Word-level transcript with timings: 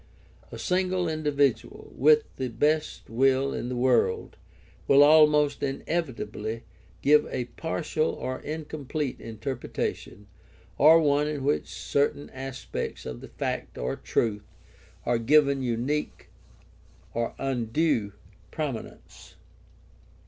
A 0.51 0.57
single 0.57 1.07
individual, 1.07 1.93
with 1.95 2.23
the 2.37 2.47
best 2.47 3.07
will 3.07 3.53
in 3.53 3.69
the 3.69 3.75
world, 3.75 4.35
will 4.87 5.03
almost 5.03 5.61
inevitably 5.61 6.63
give 7.03 7.27
a 7.27 7.45
partial 7.55 8.09
or 8.13 8.39
incomplete 8.39 9.19
interpretation, 9.21 10.25
or 10.79 10.99
one 10.99 11.27
in 11.27 11.43
which 11.43 11.67
certain 11.67 12.31
aspects 12.31 13.05
of 13.05 13.21
the 13.21 13.27
fact 13.27 13.77
or 13.77 13.95
truth 13.95 14.47
are 15.05 15.19
given 15.19 15.59
undue 17.37 18.13
prominence. 18.49 19.35